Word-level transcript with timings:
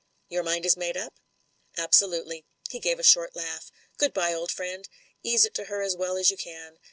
"Your 0.29 0.41
mind 0.41 0.65
is 0.65 0.75
made 0.75 0.97
up?" 0.97 1.19
"Absolutely." 1.77 2.43
He 2.71 2.79
gave 2.79 2.97
a 2.97 3.03
short 3.03 3.35
laugh. 3.35 3.71
"Good 3.99 4.15
bye, 4.15 4.33
old 4.33 4.51
friend. 4.51 4.89
Ease 5.21 5.45
it 5.45 5.53
to 5.53 5.65
her 5.65 5.83
as 5.83 5.95
well 5.95 6.17
as 6.17 6.31
you 6.31 6.37
can. 6.37 6.79